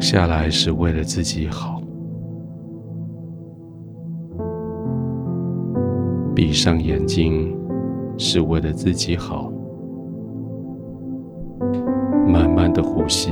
[0.00, 1.82] 下来是为了自己好，
[6.34, 7.54] 闭上眼睛
[8.16, 9.52] 是为了自己好，
[12.26, 13.30] 慢慢的呼吸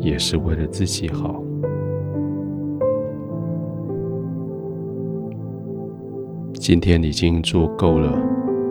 [0.00, 1.42] 也是为了自己好。
[6.54, 8.16] 今天已经做够了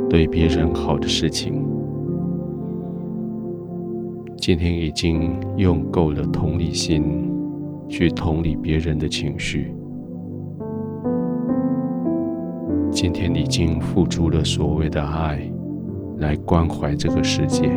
[0.10, 1.61] 对别人好的事情。
[4.42, 7.32] 今天已经用够了同理心
[7.88, 9.72] 去同理别人的情绪。
[12.90, 15.40] 今天已经付出了所谓的爱，
[16.18, 17.72] 来关怀这个世界。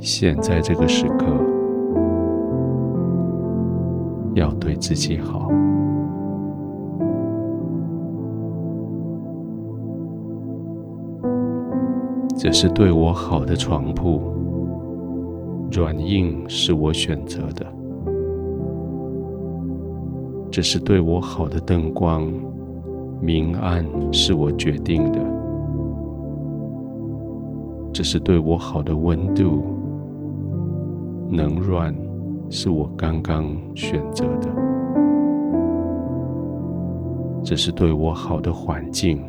[0.00, 1.26] 现在这个时刻，
[4.32, 5.50] 要对自己好。
[12.40, 14.20] 这是对我好的床铺，
[15.72, 17.66] 软硬是我选择的；
[20.48, 22.32] 这是对我好的灯光，
[23.20, 25.18] 明暗是我决定的；
[27.92, 29.64] 这是对我好的温度，
[31.32, 31.92] 冷软
[32.50, 34.48] 是我刚刚选择的；
[37.42, 39.20] 这是对我好的环境。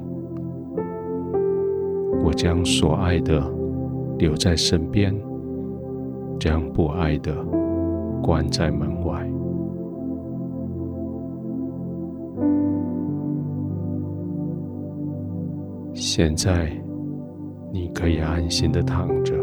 [2.30, 3.44] 我将所爱的
[4.20, 5.12] 留在身边，
[6.40, 7.36] 将不爱的
[8.22, 9.28] 关在门外。
[15.96, 16.72] 现在，
[17.74, 19.34] 你可以安心的躺着，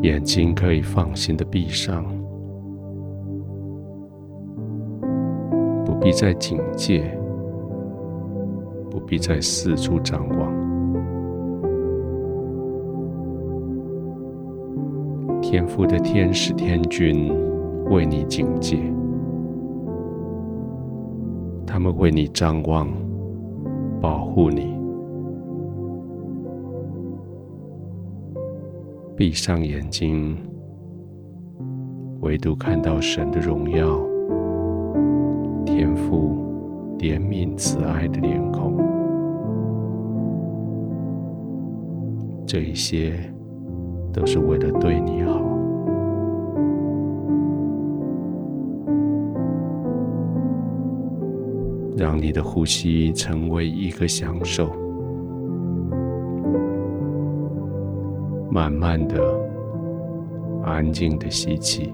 [0.00, 2.02] 眼睛可以放心的闭上，
[5.84, 7.21] 不必再警戒。
[9.06, 10.50] 必在四处张望，
[15.42, 17.30] 天父的天使天军
[17.90, 18.78] 为你警戒，
[21.66, 22.88] 他们为你张望，
[24.00, 24.74] 保护你。
[29.14, 30.36] 闭上眼睛，
[32.22, 33.86] 唯独看到神的荣耀，
[35.66, 36.40] 天父。
[36.98, 38.76] 怜悯慈爱的脸孔，
[42.52, 43.14] 这一些
[44.12, 45.40] 都是为了对你好。
[51.96, 54.70] 让你的呼吸成为一个享受，
[58.50, 59.18] 慢慢的、
[60.62, 61.90] 安静的吸气。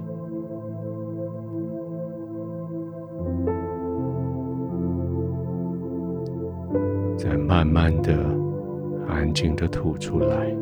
[7.16, 8.12] 再慢慢的、
[9.08, 10.54] 安静的吐出来。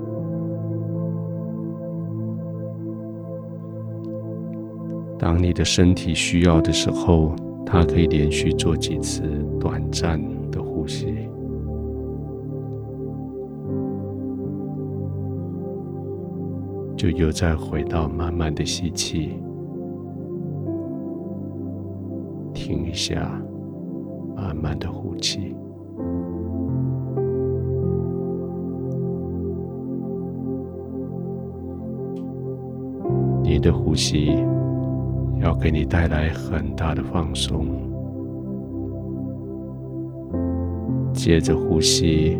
[5.18, 7.34] 当你的身体需要的时候，
[7.64, 9.22] 它可以连续做几次
[9.58, 10.20] 短暂
[10.50, 11.28] 的呼吸，
[16.96, 19.32] 就又再回到慢慢的吸气，
[22.54, 23.42] 停一下，
[24.36, 25.56] 慢慢的呼气。
[33.46, 34.44] 你的呼吸
[35.40, 37.64] 要给你带来很大的放松。
[41.12, 42.36] 接着呼吸，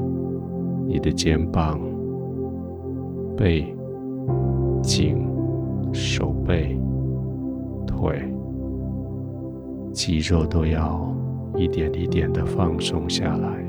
[0.84, 1.78] 你的肩膀、
[3.36, 3.72] 背、
[4.82, 5.24] 颈、
[5.92, 6.76] 手背、
[7.86, 8.20] 腿、
[9.92, 11.14] 肌肉都要
[11.56, 13.64] 一点一点的放松下来。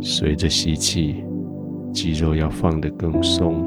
[0.00, 1.22] 随着吸气。
[1.94, 3.64] 肌肉要放得更松，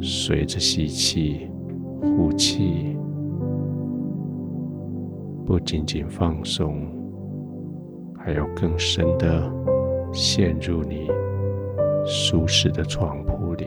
[0.00, 1.50] 随着吸气、
[2.00, 2.96] 呼气，
[5.44, 6.86] 不仅仅放松，
[8.16, 9.52] 还要更深的
[10.12, 11.10] 陷入你
[12.06, 13.66] 舒适的床铺里，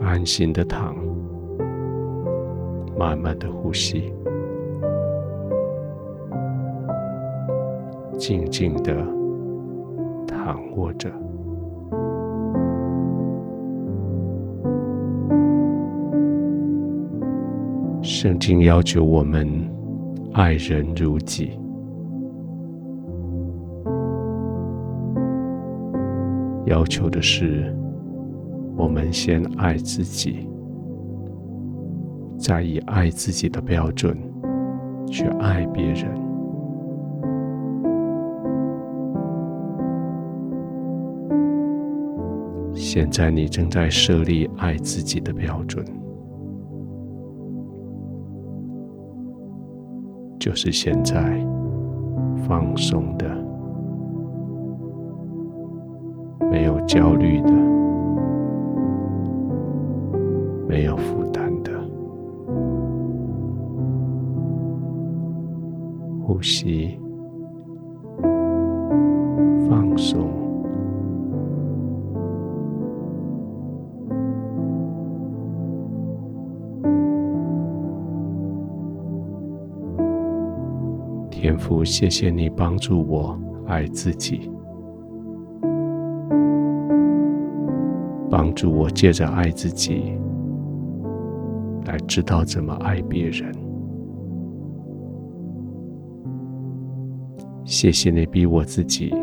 [0.00, 0.94] 安心的躺，
[2.96, 4.12] 慢慢的呼吸。
[8.18, 8.94] 静静的
[10.26, 11.10] 躺卧着。
[18.02, 19.48] 圣经要求我们
[20.32, 21.50] 爱人如己，
[26.66, 27.74] 要求的是
[28.76, 30.48] 我们先爱自己。
[32.38, 34.16] 再以爱自己的标准
[35.08, 36.25] 去爱别人。
[42.96, 45.84] 现在你正在设立爱自己的标准，
[50.38, 51.38] 就是现在
[52.48, 53.28] 放松的、
[56.50, 57.52] 没有焦虑的、
[60.66, 61.70] 没有负担的
[66.22, 66.98] 呼吸，
[69.68, 70.45] 放松。
[81.56, 83.34] 天父，谢谢你帮助我
[83.66, 84.50] 爱自己，
[88.28, 90.12] 帮助我借着爱自己
[91.86, 93.50] 来知道怎么爱别人。
[97.64, 99.14] 谢谢你比我自己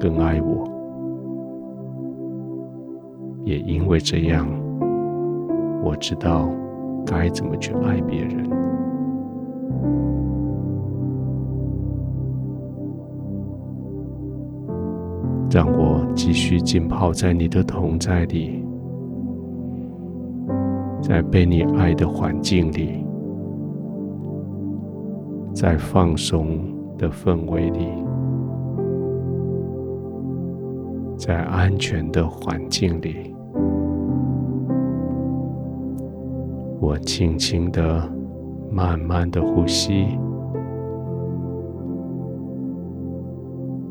[0.00, 0.64] 更爱我，
[3.44, 4.48] 也因为这样，
[5.84, 6.48] 我知道
[7.04, 8.61] 该怎么去爱别人。
[15.52, 18.64] 让我继续浸泡在你的同在里，
[21.02, 23.04] 在被你爱的环境里，
[25.52, 26.58] 在放松
[26.96, 27.86] 的氛围里，
[31.18, 33.34] 在安全的环境里，
[36.80, 38.10] 我轻轻的、
[38.70, 40.06] 慢慢的呼吸。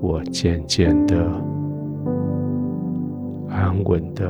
[0.03, 1.31] 我渐渐的、
[3.61, 4.27] 安稳的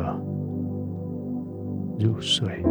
[1.97, 2.61] 入睡。